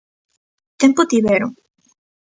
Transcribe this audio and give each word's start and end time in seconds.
Tempo 0.81 1.01
tiveron. 1.11 1.51